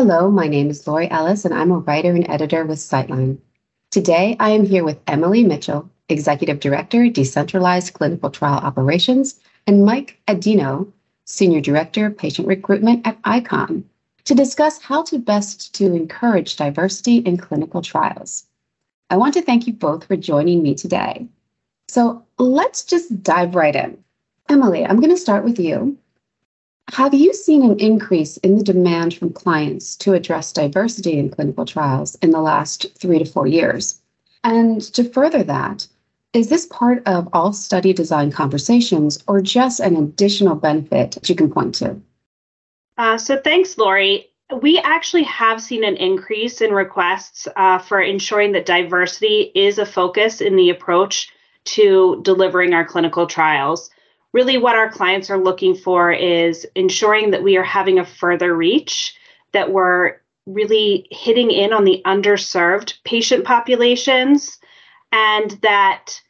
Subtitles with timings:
[0.00, 3.36] Hello, my name is Lori Ellis, and I'm a writer and editor with Citeline.
[3.90, 10.18] Today, I am here with Emily Mitchell, Executive Director, Decentralized Clinical Trial Operations, and Mike
[10.26, 10.90] Adino,
[11.26, 13.84] Senior Director, Patient Recruitment at ICON,
[14.24, 18.46] to discuss how to best to encourage diversity in clinical trials.
[19.10, 21.26] I want to thank you both for joining me today.
[21.88, 24.02] So let's just dive right in.
[24.48, 25.98] Emily, I'm going to start with you.
[26.92, 31.64] Have you seen an increase in the demand from clients to address diversity in clinical
[31.64, 34.00] trials in the last three to four years?
[34.42, 35.86] And to further that,
[36.32, 41.36] is this part of all study design conversations or just an additional benefit that you
[41.36, 42.00] can point to?
[42.98, 44.28] Uh, so, thanks, Lori.
[44.60, 49.86] We actually have seen an increase in requests uh, for ensuring that diversity is a
[49.86, 51.30] focus in the approach
[51.66, 53.90] to delivering our clinical trials
[54.32, 58.54] really what our clients are looking for is ensuring that we are having a further
[58.54, 59.16] reach,
[59.52, 64.58] that we're really hitting in on the underserved patient populations,
[65.12, 66.20] and that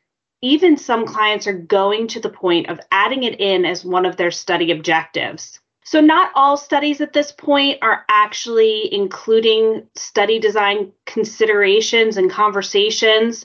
[0.42, 4.16] even some clients are going to the point of adding it in as one of
[4.16, 5.60] their study objectives.
[5.84, 13.44] So, not all studies at this point are actually including study design considerations and conversations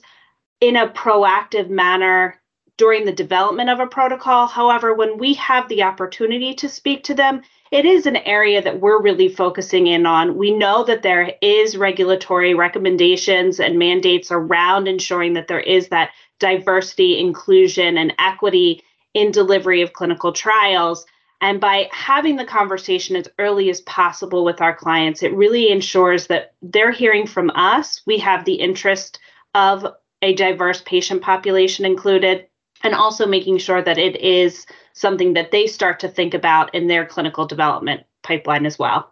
[0.61, 2.39] in a proactive manner
[2.77, 4.47] during the development of a protocol.
[4.47, 8.79] However, when we have the opportunity to speak to them, it is an area that
[8.79, 10.37] we're really focusing in on.
[10.37, 16.11] We know that there is regulatory recommendations and mandates around ensuring that there is that
[16.39, 21.05] diversity, inclusion, and equity in delivery of clinical trials.
[21.41, 26.27] And by having the conversation as early as possible with our clients, it really ensures
[26.27, 28.01] that they're hearing from us.
[28.05, 29.19] We have the interest
[29.53, 29.85] of
[30.21, 32.47] a diverse patient population included,
[32.83, 36.87] and also making sure that it is something that they start to think about in
[36.87, 39.11] their clinical development pipeline as well.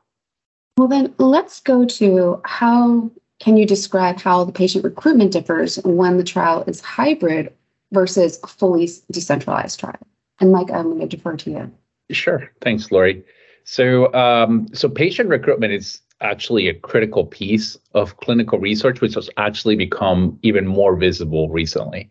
[0.77, 6.17] Well, then let's go to how can you describe how the patient recruitment differs when
[6.17, 7.53] the trial is hybrid
[7.91, 9.99] versus a fully decentralized trial?
[10.39, 11.71] And Mike, I'm going to defer to you.
[12.11, 12.49] Sure.
[12.61, 13.23] Thanks, Lori.
[13.65, 19.29] So, um, so patient recruitment is actually a critical piece of clinical research, which has
[19.37, 22.09] actually become even more visible recently.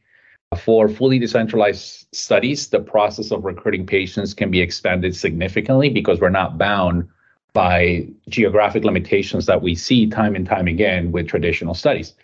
[0.57, 6.31] For fully decentralized studies, the process of recruiting patients can be expanded significantly because we're
[6.31, 7.09] not bound
[7.53, 12.15] by geographic limitations that we see time and time again with traditional studies.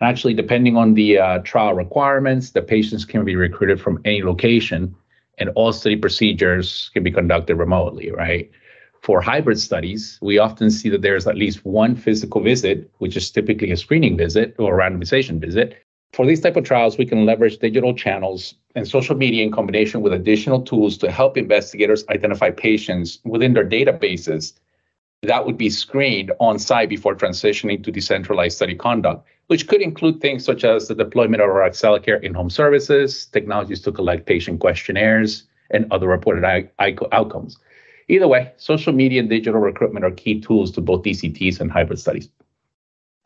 [0.00, 4.22] And actually, depending on the uh, trial requirements, the patients can be recruited from any
[4.22, 4.94] location,
[5.38, 8.50] and all study procedures can be conducted remotely, right?
[9.02, 13.30] For hybrid studies, we often see that there's at least one physical visit, which is
[13.30, 15.76] typically a screening visit or a randomization visit,
[16.12, 20.00] for these type of trials, we can leverage digital channels and social media in combination
[20.00, 24.54] with additional tools to help investigators identify patients within their databases
[25.22, 30.20] that would be screened on site before transitioning to decentralized study conduct, which could include
[30.20, 35.44] things such as the deployment of our Accellacare in-home services, technologies to collect patient questionnaires,
[35.70, 37.58] and other reported I- I- outcomes.
[38.08, 41.98] Either way, social media and digital recruitment are key tools to both DCTs and hybrid
[41.98, 42.28] studies.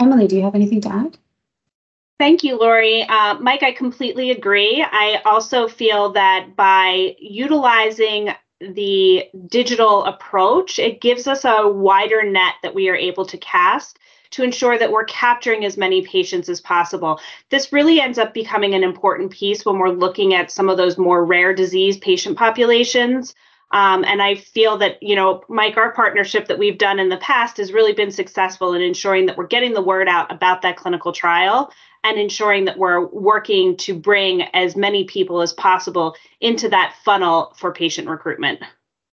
[0.00, 1.18] Emily, do you have anything to add?
[2.18, 3.02] Thank you, Lori.
[3.02, 4.84] Uh, Mike, I completely agree.
[4.88, 8.28] I also feel that by utilizing
[8.60, 13.98] the digital approach, it gives us a wider net that we are able to cast
[14.30, 17.20] to ensure that we're capturing as many patients as possible.
[17.50, 20.96] This really ends up becoming an important piece when we're looking at some of those
[20.96, 23.34] more rare disease patient populations.
[23.72, 27.16] Um, and I feel that, you know, Mike, our partnership that we've done in the
[27.18, 30.76] past has really been successful in ensuring that we're getting the word out about that
[30.76, 31.72] clinical trial
[32.04, 37.52] and ensuring that we're working to bring as many people as possible into that funnel
[37.56, 38.60] for patient recruitment.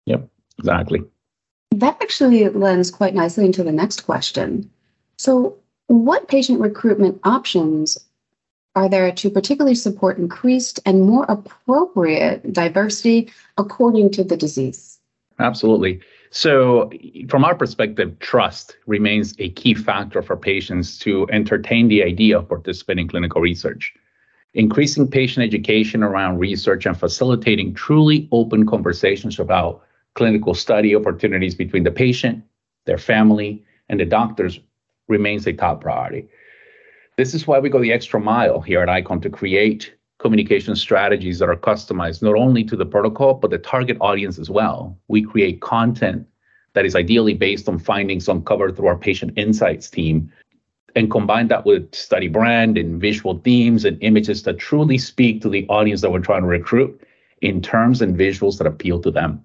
[0.06, 0.28] Yep,
[0.59, 1.03] exactly.
[1.72, 4.70] That actually lends quite nicely into the next question.
[5.16, 5.56] So,
[5.87, 7.98] what patient recruitment options
[8.75, 14.99] are there to particularly support increased and more appropriate diversity according to the disease?
[15.38, 16.00] Absolutely.
[16.34, 16.90] So,
[17.29, 22.49] from our perspective, trust remains a key factor for patients to entertain the idea of
[22.49, 23.93] participating in clinical research.
[24.55, 29.82] Increasing patient education around research and facilitating truly open conversations about
[30.14, 32.43] clinical study opportunities between the patient,
[32.87, 34.58] their family, and the doctors
[35.08, 36.26] remains a top priority.
[37.19, 41.40] This is why we go the extra mile here at ICON to create communication strategies
[41.40, 44.96] that are customized not only to the protocol, but the target audience as well.
[45.08, 46.26] We create content
[46.74, 50.32] that is ideally based on findings uncovered through our patient insights team
[50.94, 55.48] and combine that with study brand and visual themes and images that truly speak to
[55.48, 57.02] the audience that we're trying to recruit
[57.40, 59.44] in terms and visuals that appeal to them.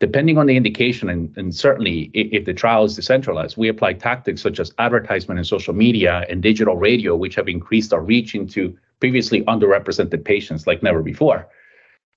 [0.00, 4.42] Depending on the indication, and, and certainly if the trial is decentralized, we apply tactics
[4.42, 8.76] such as advertisement and social media and digital radio, which have increased our reach into
[9.00, 11.48] previously underrepresented patients like never before.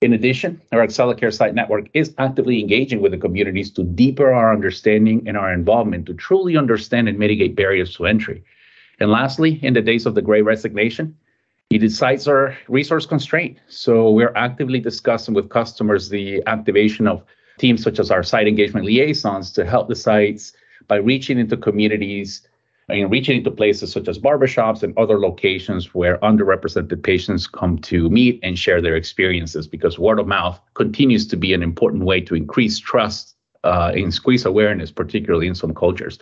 [0.00, 4.52] In addition, our Accellacare site network is actively engaging with the communities to deepen our
[4.52, 8.42] understanding and our involvement to truly understand and mitigate barriers to entry.
[8.98, 11.16] And lastly, in the days of the great resignation,
[11.70, 13.58] the sites are resource constraint.
[13.68, 17.24] So we're actively discussing with customers the activation of
[17.58, 20.52] teams such as our site engagement liaisons to help the sites
[20.88, 22.46] by reaching into communities
[22.88, 28.10] and reaching into places such as barbershops and other locations where underrepresented patients come to
[28.10, 32.20] meet and share their experiences because word of mouth continues to be an important way
[32.20, 33.32] to increase trust
[33.64, 36.18] uh, increase awareness, particularly in some cultures.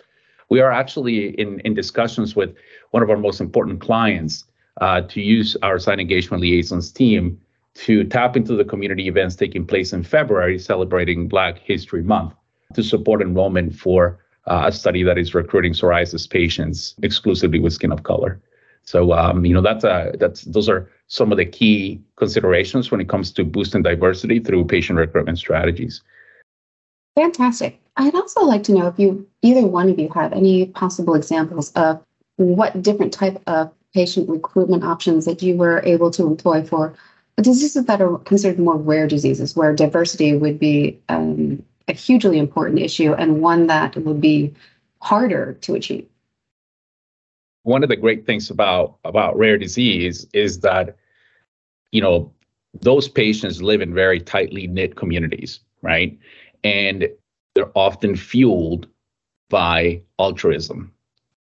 [0.49, 2.53] We are actually in, in discussions with
[2.91, 4.43] one of our most important clients
[4.79, 7.39] uh, to use our site engagement liaisons team
[7.73, 12.33] to tap into the community events taking place in February, celebrating Black History Month,
[12.73, 17.91] to support enrollment for uh, a study that is recruiting psoriasis patients exclusively with skin
[17.91, 18.41] of color.
[18.83, 22.99] So, um, you know, that's a, that's those are some of the key considerations when
[22.99, 26.01] it comes to boosting diversity through patient recruitment strategies.
[27.15, 27.79] Fantastic.
[27.97, 31.71] I'd also like to know if you, either one of you, have any possible examples
[31.73, 32.03] of
[32.37, 36.95] what different type of patient recruitment options that you were able to employ for
[37.41, 42.79] diseases that are considered more rare diseases, where diversity would be um, a hugely important
[42.79, 44.53] issue and one that would be
[45.01, 46.07] harder to achieve.
[47.63, 50.95] One of the great things about about rare disease is that
[51.91, 52.31] you know
[52.81, 56.17] those patients live in very tightly knit communities, right?
[56.63, 57.09] And
[57.53, 58.87] they're often fueled
[59.49, 60.91] by altruism.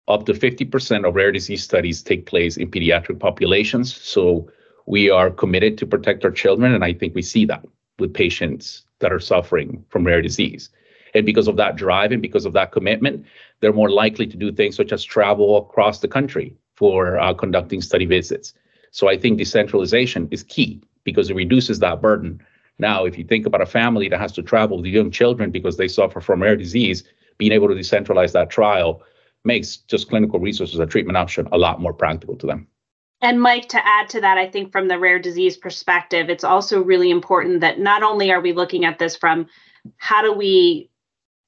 [0.06, 3.94] Up to 50% of rare disease studies take place in pediatric populations.
[3.94, 4.50] So
[4.84, 6.74] we are committed to protect our children.
[6.74, 7.64] And I think we see that
[7.98, 10.70] with patients that are suffering from rare disease.
[11.14, 13.24] And because of that drive and because of that commitment,
[13.60, 17.80] they're more likely to do things such as travel across the country for uh, conducting
[17.80, 18.52] study visits.
[18.90, 22.40] So I think decentralization is key because it reduces that burden.
[22.78, 25.76] Now, if you think about a family that has to travel with young children because
[25.76, 27.04] they suffer from rare disease,
[27.38, 29.02] being able to decentralize that trial
[29.44, 32.66] makes just clinical resources a treatment option a lot more practical to them.
[33.24, 36.82] And Mike, to add to that, I think from the rare disease perspective, it's also
[36.82, 39.46] really important that not only are we looking at this from
[39.96, 40.90] how do we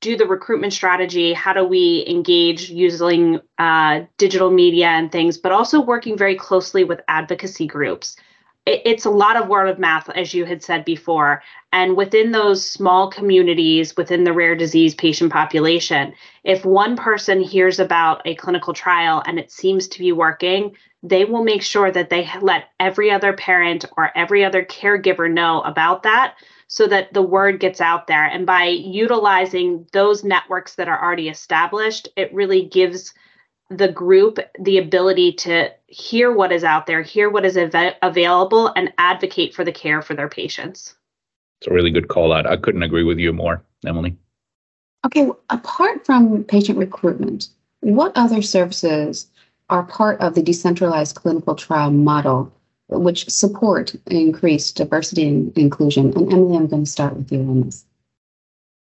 [0.01, 5.53] do the recruitment strategy, how do we engage using uh, digital media and things, but
[5.53, 8.17] also working very closely with advocacy groups
[8.67, 11.41] it's a lot of word of mouth, as you had said before.
[11.73, 16.13] And within those small communities, within the rare disease patient population,
[16.43, 20.75] if one person hears about a clinical trial and it seems to be working,
[21.09, 25.61] they will make sure that they let every other parent or every other caregiver know
[25.63, 26.35] about that
[26.69, 28.25] so that the word gets out there.
[28.25, 33.15] And by utilizing those networks that are already established, it really gives
[33.71, 38.73] the group the ability to hear what is out there, hear what is av- available,
[38.75, 40.95] and advocate for the care for their patients.
[41.61, 42.47] It's a really good call out.
[42.47, 44.17] I couldn't agree with you more, Emily.
[45.05, 47.49] Okay, apart from patient recruitment,
[47.81, 49.29] what other services
[49.69, 52.53] are part of the decentralized clinical trial model
[52.89, 56.17] which support increased diversity and inclusion?
[56.17, 57.85] And Emily, I'm going to start with you on this.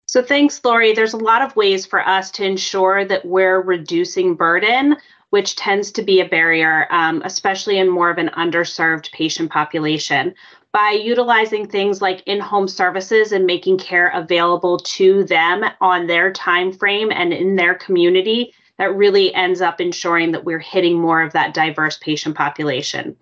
[0.07, 0.93] So thanks, Lori.
[0.93, 4.97] There's a lot of ways for us to ensure that we're reducing burden,
[5.31, 10.35] which tends to be a barrier, um, especially in more of an underserved patient population.
[10.73, 16.73] By utilizing things like in-home services and making care available to them on their time
[16.73, 21.35] frame and in their community, that really ends up ensuring that we're hitting more of
[21.35, 23.15] that diverse patient population.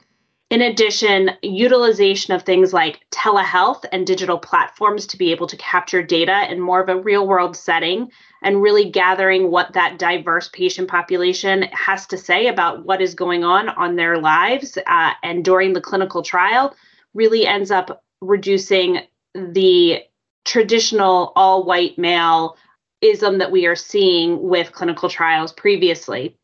[0.51, 6.01] In addition, utilization of things like telehealth and digital platforms to be able to capture
[6.01, 8.09] data in more of a real world setting
[8.41, 13.43] and really gathering what that diverse patient population has to say about what is going
[13.43, 16.73] on on their lives uh, and during the clinical trial
[17.15, 19.01] really ends up reducing
[19.35, 20.05] the
[20.45, 22.57] traditional all white male
[23.01, 26.37] ism that we are seeing with clinical trials previously.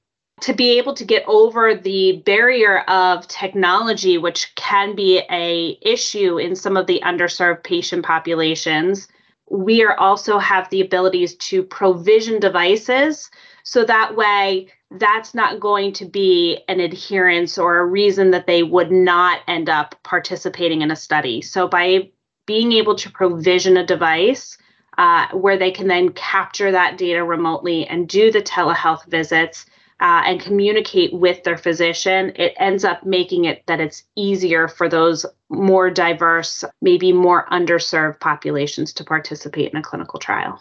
[0.43, 6.39] To be able to get over the barrier of technology which can be a issue
[6.39, 9.09] in some of the underserved patient populations
[9.51, 13.31] we are also have the abilities to provision devices
[13.63, 14.69] so that way
[14.99, 19.69] that's not going to be an adherence or a reason that they would not end
[19.69, 21.43] up participating in a study.
[21.43, 22.11] So by
[22.47, 24.57] being able to provision a device
[24.99, 29.67] uh, where they can then capture that data remotely and do the telehealth visits
[30.01, 34.89] uh, and communicate with their physician, it ends up making it that it's easier for
[34.89, 40.61] those more diverse, maybe more underserved populations to participate in a clinical trial.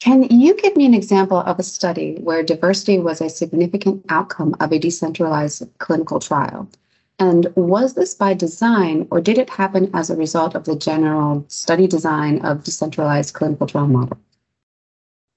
[0.00, 4.54] Can you give me an example of a study where diversity was a significant outcome
[4.60, 6.68] of a decentralized clinical trial?
[7.18, 11.44] And was this by design or did it happen as a result of the general
[11.48, 14.18] study design of decentralized clinical trial model?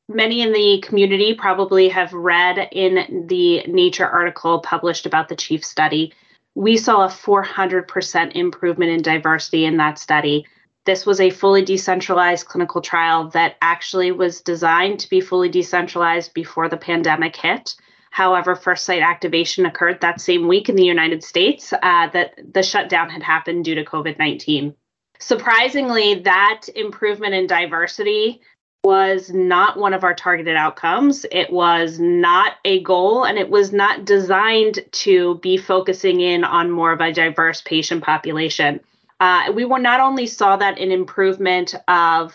[0.10, 5.64] Many in the community probably have read in the Nature article published about the CHIEF
[5.64, 6.14] study.
[6.56, 10.48] We saw a 400% improvement in diversity in that study.
[10.86, 16.34] This was a fully decentralized clinical trial that actually was designed to be fully decentralized
[16.34, 17.76] before the pandemic hit.
[18.20, 22.64] However, first site activation occurred that same week in the United States uh, that the
[22.64, 24.76] shutdown had happened due to COVID 19.
[25.20, 28.42] Surprisingly, that improvement in diversity
[28.84, 31.26] was not one of our targeted outcomes.
[31.32, 36.72] It was not a goal, and it was not designed to be focusing in on
[36.72, 38.82] more of a diverse patient population.
[39.22, 42.34] Uh, we will not only saw that in improvement of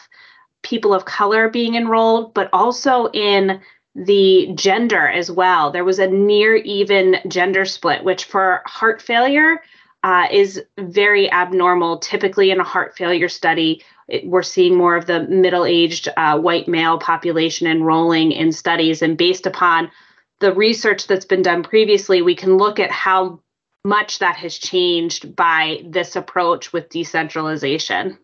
[0.62, 3.60] people of color being enrolled, but also in
[3.94, 5.70] the gender as well.
[5.70, 9.62] There was a near even gender split, which for heart failure
[10.02, 11.98] uh, is very abnormal.
[11.98, 16.38] Typically, in a heart failure study, it, we're seeing more of the middle aged uh,
[16.38, 19.00] white male population enrolling in studies.
[19.00, 19.90] And based upon
[20.40, 23.40] the research that's been done previously, we can look at how
[23.84, 28.18] much that has changed by this approach with decentralization.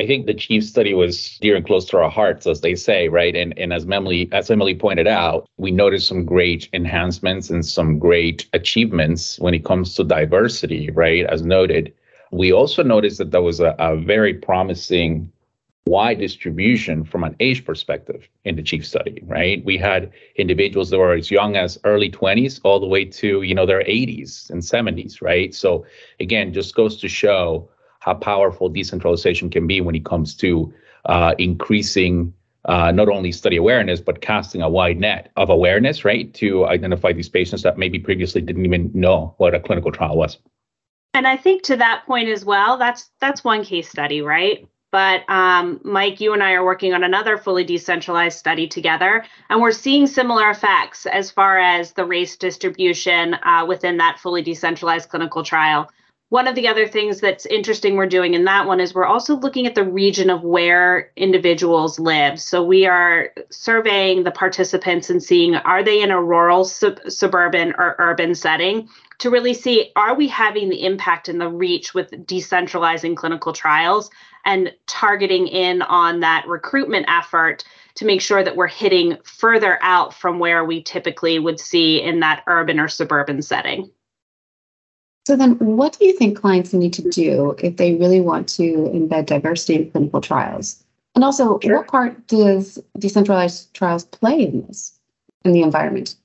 [0.00, 3.08] I think the CHIEF study was dear and close to our hearts, as they say,
[3.08, 3.34] right?
[3.34, 7.98] And and as Emily as Emily pointed out, we noticed some great enhancements and some
[7.98, 11.26] great achievements when it comes to diversity, right?
[11.26, 11.92] As noted,
[12.30, 15.32] we also noticed that there was a, a very promising
[15.86, 19.64] wide distribution from an age perspective in the CHIEF study, right?
[19.64, 23.54] We had individuals that were as young as early 20s all the way to, you
[23.54, 25.54] know, their 80s and 70s, right?
[25.54, 25.86] So
[26.20, 27.68] again, just goes to show
[28.00, 30.72] how powerful decentralization can be when it comes to
[31.06, 32.32] uh, increasing
[32.64, 37.12] uh, not only study awareness, but casting a wide net of awareness, right, to identify
[37.12, 40.38] these patients that maybe previously didn't even know what a clinical trial was.
[41.14, 44.68] And I think to that point as well, that's that's one case study, right?
[44.90, 49.60] But um, Mike, you and I are working on another fully decentralized study together, and
[49.60, 55.08] we're seeing similar effects as far as the race distribution uh, within that fully decentralized
[55.08, 55.90] clinical trial.
[56.30, 59.36] One of the other things that's interesting we're doing in that one is we're also
[59.36, 62.38] looking at the region of where individuals live.
[62.38, 67.72] So we are surveying the participants and seeing are they in a rural, sub- suburban,
[67.78, 72.10] or urban setting to really see are we having the impact and the reach with
[72.26, 74.10] decentralizing clinical trials
[74.44, 80.12] and targeting in on that recruitment effort to make sure that we're hitting further out
[80.12, 83.90] from where we typically would see in that urban or suburban setting.
[85.28, 88.90] So, then what do you think clients need to do if they really want to
[88.94, 90.82] embed diversity in clinical trials?
[91.14, 91.76] And also, sure.
[91.76, 94.98] what part does decentralized trials play in this,
[95.44, 96.16] in the environment?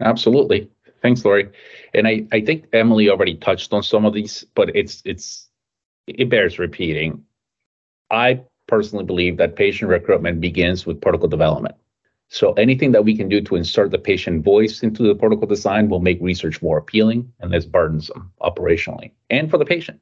[0.00, 0.68] Absolutely.
[1.00, 1.48] Thanks, Lori.
[1.94, 5.48] And I, I think Emily already touched on some of these, but it's it's
[6.08, 7.24] it bears repeating.
[8.10, 11.76] I personally believe that patient recruitment begins with protocol development.
[12.34, 15.88] So anything that we can do to insert the patient voice into the protocol design
[15.88, 20.00] will make research more appealing and less burdensome operationally and for the patient.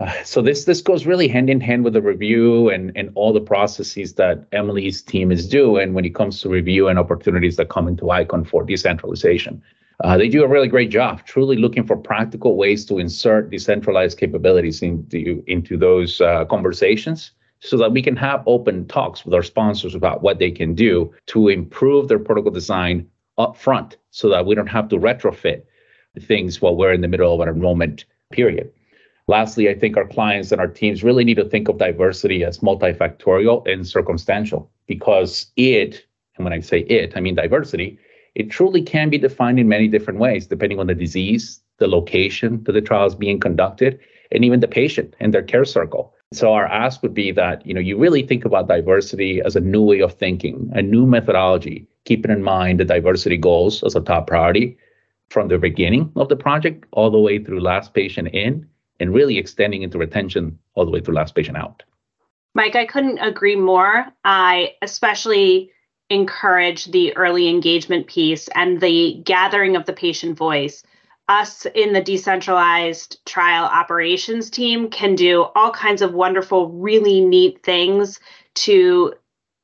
[0.00, 3.32] Uh, so this this goes really hand in hand with the review and and all
[3.32, 7.68] the processes that Emily's team is doing when it comes to review and opportunities that
[7.68, 9.60] come into ICON for decentralization.
[10.04, 14.18] Uh, they do a really great job, truly looking for practical ways to insert decentralized
[14.18, 19.42] capabilities into, into those uh, conversations so that we can have open talks with our
[19.42, 24.46] sponsors about what they can do to improve their protocol design up front so that
[24.46, 25.62] we don't have to retrofit
[26.20, 28.72] things while we're in the middle of an enrollment period.
[29.26, 32.58] Lastly, I think our clients and our teams really need to think of diversity as
[32.58, 37.98] multifactorial and circumstantial because it, and when I say it, I mean diversity,
[38.34, 42.62] it truly can be defined in many different ways, depending on the disease, the location
[42.64, 44.00] that the trial is being conducted,
[44.30, 46.14] and even the patient and their care circle.
[46.32, 49.60] So our ask would be that you know you really think about diversity as a
[49.60, 54.00] new way of thinking, a new methodology, keeping in mind the diversity goals as a
[54.00, 54.76] top priority
[55.30, 58.66] from the beginning of the project all the way through last patient in,
[59.00, 61.82] and really extending into retention all the way through last patient out.
[62.54, 64.06] Mike, I couldn't agree more.
[64.24, 65.70] I especially
[66.10, 70.82] encourage the early engagement piece and the gathering of the patient voice.
[71.28, 77.62] Us in the decentralized trial operations team can do all kinds of wonderful, really neat
[77.62, 78.18] things
[78.54, 79.12] to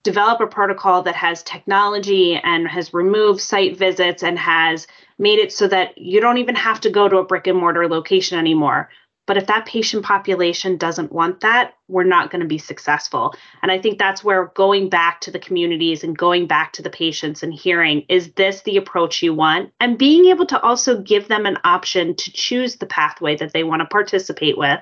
[0.03, 4.87] develop a protocol that has technology and has removed site visits and has
[5.19, 7.89] made it so that you don't even have to go to a brick and mortar
[7.89, 8.91] location anymore.
[9.27, 13.35] But if that patient population doesn't want that, we're not going to be successful.
[13.63, 16.91] And I think that's where going back to the communities and going back to the
[16.91, 19.73] patients and hearing, is this the approach you want?
[19.81, 23.65] And being able to also give them an option to choose the pathway that they
[23.65, 24.81] want to participate with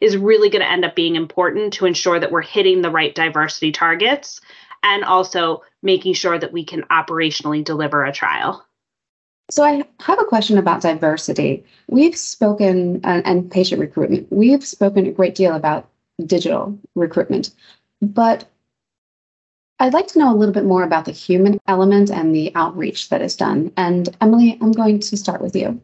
[0.00, 3.14] is really going to end up being important to ensure that we're hitting the right
[3.14, 4.40] diversity targets
[4.82, 8.66] and also making sure that we can operationally deliver a trial.
[9.52, 11.62] So I have a question about diversity.
[11.86, 14.32] We've spoken and patient recruitment.
[14.32, 15.90] We've spoken a great deal about
[16.24, 17.50] digital recruitment,
[18.00, 18.48] but
[19.78, 23.10] I'd like to know a little bit more about the human element and the outreach
[23.10, 23.70] that is done.
[23.76, 25.82] And Emily, I'm going to start with you.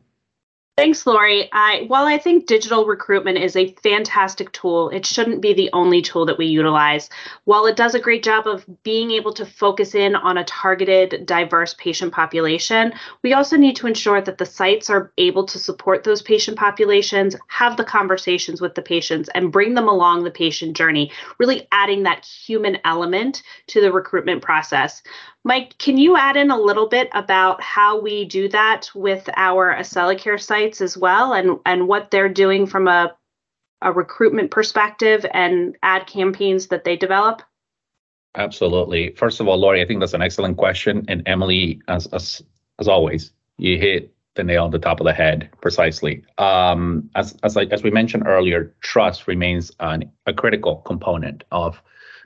[0.79, 1.49] Thanks, Lori.
[1.53, 6.03] I, while I think digital recruitment is a fantastic tool, it shouldn't be the only
[6.03, 7.11] tool that we utilize.
[7.47, 11.27] While it does a great job of being able to focus in on a targeted,
[11.27, 12.93] diverse patient population,
[13.25, 17.35] we also need to ensure that the sites are able to support those patient populations,
[17.49, 22.05] have the conversations with the patients, and bring them along the patient journey, really adding
[22.05, 25.03] that human element to the recruitment process.
[25.45, 29.75] Mike, can you add in a little bit about how we do that with our
[29.75, 30.39] Accellacare
[30.81, 33.15] as well and, and what they're doing from a,
[33.83, 37.43] a recruitment perspective and ad campaigns that they develop?
[38.35, 39.11] Absolutely.
[39.17, 41.05] First of all, Lori, I think that's an excellent question.
[41.09, 42.43] And Emily, as as,
[42.79, 46.25] as always, you hit the nail on the top of the head precisely.
[46.39, 51.83] Um, as as, I, as we mentioned earlier, trust remains an, a critical component of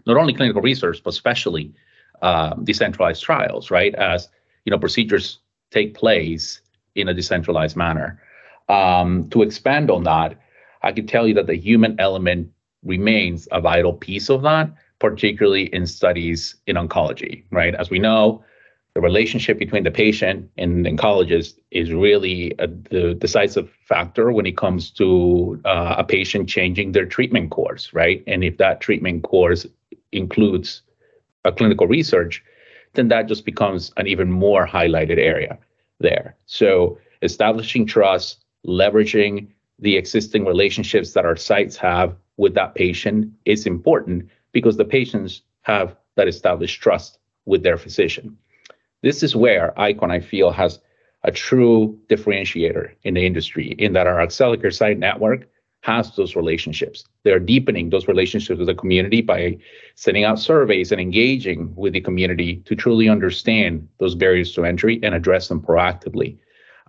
[0.07, 1.73] not only clinical research, but especially
[2.21, 3.95] um, decentralized trials, right?
[3.95, 4.29] As
[4.65, 5.39] you know, procedures
[5.71, 6.61] take place
[6.95, 8.21] in a decentralized manner.
[8.69, 10.39] Um, to expand on that,
[10.83, 12.51] I can tell you that the human element
[12.85, 17.75] remains a vital piece of that, particularly in studies in oncology, right?
[17.75, 18.45] As we know,
[18.95, 24.45] the relationship between the patient and the oncologist is really a, the decisive factor when
[24.45, 28.23] it comes to uh, a patient changing their treatment course, right?
[28.27, 29.67] And if that treatment course
[30.13, 30.83] includes
[31.45, 32.45] a clinical research,
[32.95, 35.59] then that just becomes an even more highlighted area
[36.01, 36.37] there.
[36.45, 39.49] So establishing trust, leveraging
[39.79, 45.43] the existing relationships that our sites have with that patient is important because the patients
[45.63, 48.37] have that established trust with their physician.
[49.03, 50.79] This is where ICON, I feel, has
[51.25, 55.49] a true differentiator in the industry in that our Accellacare site network
[55.83, 57.05] has those relationships.
[57.25, 59.59] They're deepening those relationships with the community by
[59.97, 65.01] sending out surveys and engaging with the community to truly understand those barriers to entry
[65.03, 66.39] and address them proactively.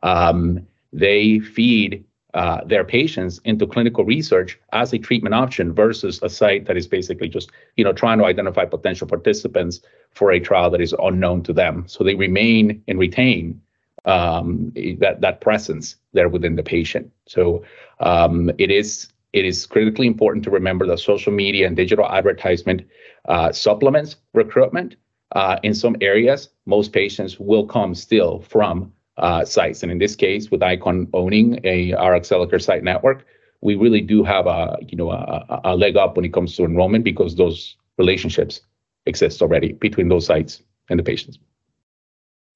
[0.04, 6.30] Um, they feed uh, their patients into clinical research as a treatment option versus a
[6.30, 10.70] site that is basically just you know trying to identify potential participants for a trial
[10.70, 11.84] that is unknown to them.
[11.88, 13.62] So they remain and retain
[14.06, 17.12] um, that that presence there within the patient.
[17.28, 17.64] So
[18.00, 22.84] um, it is it is critically important to remember that social media and digital advertisement
[23.26, 24.96] uh, supplements recruitment.
[25.34, 30.16] Uh, in some areas, most patients will come still from uh, sites, and in this
[30.16, 33.26] case, with Icon owning a our Accellacare site network,
[33.62, 36.66] we really do have a you know a, a leg up when it comes to
[36.66, 38.62] enrollment because those relationships
[39.06, 41.38] exist already between those sites and the patients.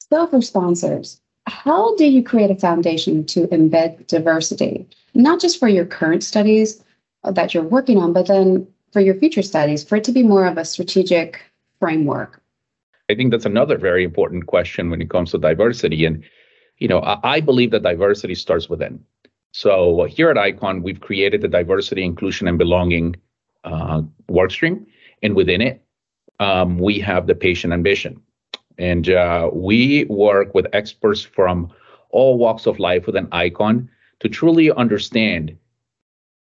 [0.09, 5.67] So for sponsors, how do you create a foundation to embed diversity, not just for
[5.67, 6.83] your current studies
[7.23, 10.45] that you're working on, but then for your future studies, for it to be more
[10.45, 11.41] of a strategic
[11.79, 12.41] framework?
[13.09, 16.05] I think that's another very important question when it comes to diversity.
[16.05, 16.23] And,
[16.77, 19.03] you know, I, believe that diversity starts within.
[19.51, 23.15] So here at ICON, we've created the diversity, inclusion, and belonging
[23.63, 24.85] uh, workstream.
[25.23, 25.83] And within it,
[26.39, 28.21] um, we have the patient ambition.
[28.77, 31.71] And uh, we work with experts from
[32.09, 35.57] all walks of life with an icon to truly understand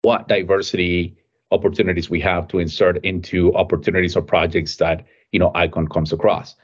[0.03, 1.17] what diversity
[1.51, 6.55] opportunities we have to insert into opportunities or projects that you know icon comes across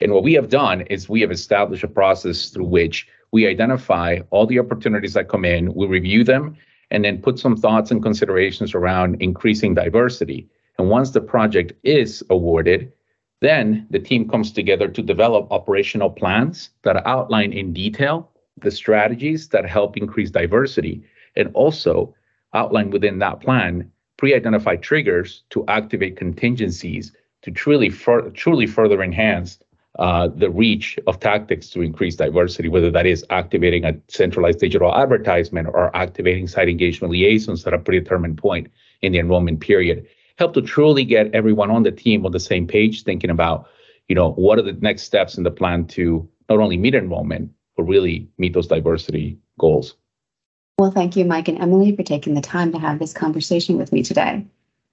[0.00, 4.20] and what we have done is we have established a process through which we identify
[4.30, 6.56] all the opportunities that come in we review them
[6.90, 10.48] and then put some thoughts and considerations around increasing diversity.
[10.78, 12.92] And once the project is awarded
[13.40, 19.48] then the team comes together to develop operational plans that outline in detail the strategies
[19.48, 21.02] that help increase diversity
[21.36, 22.14] and also
[22.54, 29.58] outline within that plan pre-identified triggers to activate contingencies to truly, fur- truly further enhance
[29.98, 34.94] Uh, the reach of tactics to increase diversity, whether that is activating a centralized digital
[34.94, 38.68] advertisement or activating site engagement liaisons at a predetermined point
[39.00, 40.06] in the enrollment period.
[40.38, 43.66] help to truly get everyone on the team on the same page, thinking about,
[44.06, 47.50] you know, what are the next steps in the plan to not only meet enrollment,
[47.74, 49.94] but really meet those diversity goals.
[50.78, 53.92] Well, thank you, Mike and Emily, for taking the time to have this conversation with
[53.92, 54.44] me today.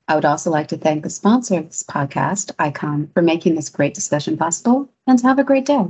[0.08, 3.70] I would also like to thank the sponsor of this podcast, ICON, for making this
[3.70, 5.88] great discussion possible, and have a great day.